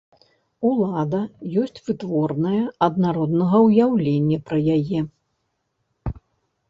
Улада 0.69 1.19
ёсць 1.63 1.77
вытворная 1.89 2.63
ад 2.87 2.97
народнага 3.05 3.57
ўяўлення 3.67 4.37
пра 4.51 4.57
яе. 4.77 4.99